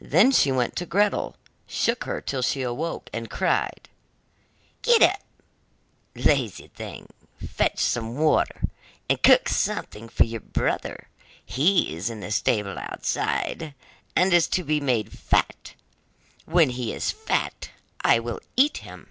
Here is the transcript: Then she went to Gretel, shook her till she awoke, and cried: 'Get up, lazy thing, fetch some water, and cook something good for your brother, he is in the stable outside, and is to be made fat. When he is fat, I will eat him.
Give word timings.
Then 0.00 0.32
she 0.32 0.50
went 0.50 0.74
to 0.78 0.84
Gretel, 0.84 1.36
shook 1.64 2.02
her 2.02 2.20
till 2.20 2.42
she 2.42 2.60
awoke, 2.62 3.08
and 3.12 3.30
cried: 3.30 3.88
'Get 4.82 5.00
up, 5.00 5.22
lazy 6.16 6.66
thing, 6.66 7.08
fetch 7.46 7.78
some 7.78 8.16
water, 8.16 8.62
and 9.08 9.22
cook 9.22 9.48
something 9.48 10.06
good 10.06 10.12
for 10.12 10.24
your 10.24 10.40
brother, 10.40 11.06
he 11.46 11.94
is 11.94 12.10
in 12.10 12.18
the 12.18 12.32
stable 12.32 12.80
outside, 12.80 13.72
and 14.16 14.32
is 14.32 14.48
to 14.48 14.64
be 14.64 14.80
made 14.80 15.12
fat. 15.16 15.74
When 16.46 16.70
he 16.70 16.92
is 16.92 17.12
fat, 17.12 17.70
I 18.00 18.18
will 18.18 18.40
eat 18.56 18.78
him. 18.78 19.06